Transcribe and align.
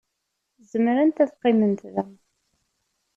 Zemrent 0.69 1.21
ad 1.23 1.29
qqiment 1.39 1.81
da. 1.93 2.03